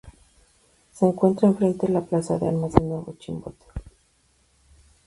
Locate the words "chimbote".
3.19-3.65